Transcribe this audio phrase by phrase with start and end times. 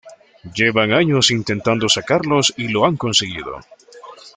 [0.55, 3.59] Llevan años intentando sacarlos y lo han conseguido.